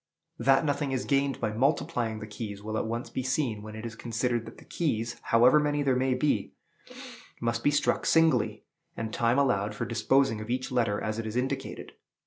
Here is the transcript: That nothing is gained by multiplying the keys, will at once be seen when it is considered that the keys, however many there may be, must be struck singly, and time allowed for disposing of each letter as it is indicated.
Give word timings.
That 0.39 0.65
nothing 0.65 0.91
is 0.91 1.05
gained 1.05 1.39
by 1.39 1.53
multiplying 1.53 2.17
the 2.21 2.25
keys, 2.25 2.63
will 2.63 2.75
at 2.75 2.87
once 2.87 3.11
be 3.11 3.21
seen 3.21 3.61
when 3.61 3.75
it 3.75 3.85
is 3.85 3.93
considered 3.93 4.47
that 4.47 4.57
the 4.57 4.65
keys, 4.65 5.17
however 5.25 5.59
many 5.59 5.83
there 5.83 5.95
may 5.95 6.15
be, 6.15 6.53
must 7.39 7.63
be 7.63 7.69
struck 7.69 8.07
singly, 8.07 8.63
and 8.97 9.13
time 9.13 9.37
allowed 9.37 9.75
for 9.75 9.85
disposing 9.85 10.41
of 10.41 10.49
each 10.49 10.71
letter 10.71 10.99
as 10.99 11.19
it 11.19 11.27
is 11.27 11.35
indicated. 11.35 11.91